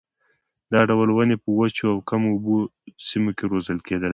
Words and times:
دا 0.71 0.81
ډول 0.89 1.09
ونې 1.11 1.37
په 1.43 1.49
وچو 1.59 1.85
او 1.93 1.97
کمو 2.09 2.27
اوبو 2.33 2.57
سیمو 3.07 3.31
کې 3.37 3.45
روزل 3.51 3.77
کېدلای 3.87 4.09
شي. 4.09 4.09